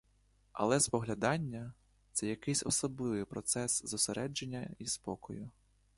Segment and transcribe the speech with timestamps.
[0.51, 1.73] Але споглядання—
[2.13, 5.51] це якийсь особливий процес зосередження й спокою.